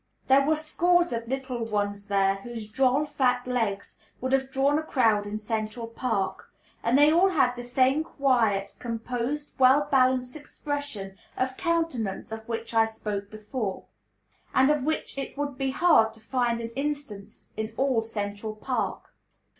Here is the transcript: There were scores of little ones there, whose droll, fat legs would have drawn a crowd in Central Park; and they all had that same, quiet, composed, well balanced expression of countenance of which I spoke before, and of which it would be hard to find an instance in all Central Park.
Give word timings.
There 0.25 0.43
were 0.47 0.55
scores 0.55 1.13
of 1.13 1.27
little 1.27 1.63
ones 1.63 2.07
there, 2.07 2.37
whose 2.37 2.71
droll, 2.71 3.05
fat 3.05 3.45
legs 3.45 4.01
would 4.19 4.31
have 4.31 4.49
drawn 4.49 4.79
a 4.79 4.81
crowd 4.81 5.27
in 5.27 5.37
Central 5.37 5.85
Park; 5.85 6.51
and 6.81 6.97
they 6.97 7.13
all 7.13 7.29
had 7.29 7.55
that 7.55 7.63
same, 7.65 8.03
quiet, 8.03 8.71
composed, 8.79 9.59
well 9.59 9.87
balanced 9.91 10.35
expression 10.35 11.17
of 11.37 11.55
countenance 11.55 12.31
of 12.31 12.49
which 12.49 12.73
I 12.73 12.87
spoke 12.87 13.29
before, 13.29 13.85
and 14.55 14.71
of 14.71 14.81
which 14.83 15.19
it 15.19 15.37
would 15.37 15.55
be 15.55 15.69
hard 15.69 16.13
to 16.15 16.19
find 16.19 16.59
an 16.59 16.71
instance 16.71 17.51
in 17.55 17.71
all 17.77 18.01
Central 18.01 18.55
Park. 18.55 19.13